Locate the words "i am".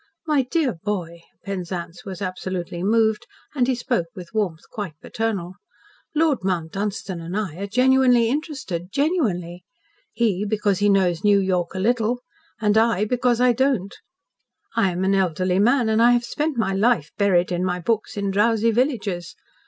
14.75-15.03